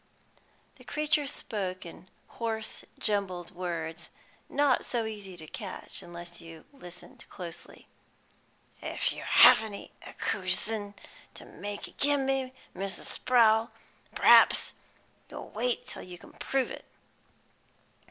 [0.77, 4.09] The creature spoke, in hoarse, jumbled words,
[4.49, 7.87] not easy to catch unless you listened closely.
[8.81, 10.95] "If you've any accusion
[11.35, 13.03] to make agin me, Mrs.
[13.15, 13.69] Sprowl,
[14.15, 14.73] p'r'aps
[15.29, 16.85] you'll wait till you can prove it.